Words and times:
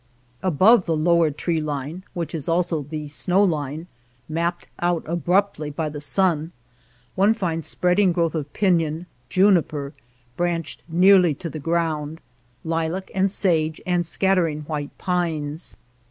Above 0.41 0.87
the 0.87 0.95
lower 0.95 1.29
tree 1.29 1.61
line, 1.61 2.03
which 2.15 2.33
is 2.33 2.49
also 2.49 2.81
the 2.81 3.05
snow 3.07 3.43
line, 3.43 3.85
mapped 4.27 4.65
out 4.79 5.03
abruptly 5.05 5.69
by 5.69 5.89
the 5.89 6.01
sun, 6.01 6.51
one 7.13 7.35
finds 7.35 7.67
spreading 7.67 8.11
growth 8.11 8.33
of 8.33 8.51
pinon, 8.51 9.05
juniper, 9.29 9.93
branched 10.35 10.81
nearly 10.89 11.35
to 11.35 11.51
the 11.51 11.59
ground, 11.59 12.19
lilac 12.63 13.11
and 13.13 13.29
sage, 13.29 13.79
and 13.85 14.03
scattering 14.03 14.61
white 14.61 14.89
pines. 14.97 15.77